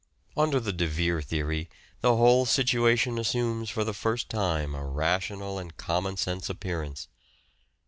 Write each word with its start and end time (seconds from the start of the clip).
Under 0.35 0.59
the 0.59 0.73
De 0.73 0.87
Vere 0.87 1.21
theory 1.21 1.69
the 1.99 2.15
whole 2.15 2.47
situation 2.47 3.19
assumes 3.19 3.69
for 3.69 3.83
the 3.83 3.93
first 3.93 4.29
time 4.29 4.73
a 4.73 4.83
rational 4.83 5.59
and 5.59 5.77
common 5.77 6.17
sense 6.17 6.49
appearance. 6.49 7.07